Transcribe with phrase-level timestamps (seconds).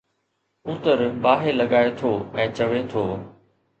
[0.63, 2.11] پوتر باهه لڳائي ٿو
[2.41, 3.03] ۽ چوي ٿو